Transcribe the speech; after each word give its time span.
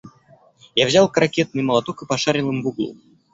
Я 0.73 0.87
взял 0.87 1.07
крокетный 1.07 1.61
молоток 1.61 2.01
и 2.01 2.07
пошарил 2.07 2.49
им 2.49 2.63
в 2.63 2.67
углу. 2.69 2.97